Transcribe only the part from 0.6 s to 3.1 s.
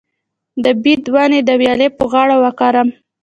د بید ونې د ویالې په غاړه وکرم؟